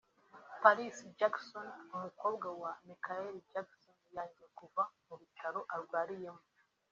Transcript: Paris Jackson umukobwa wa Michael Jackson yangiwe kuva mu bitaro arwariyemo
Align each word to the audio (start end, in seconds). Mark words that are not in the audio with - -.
Paris 0.61 0.95
Jackson 1.19 1.67
umukobwa 1.95 2.47
wa 2.61 2.71
Michael 2.87 3.33
Jackson 3.51 3.97
yangiwe 4.15 4.47
kuva 4.59 4.83
mu 5.07 5.15
bitaro 5.21 5.59
arwariyemo 5.75 6.43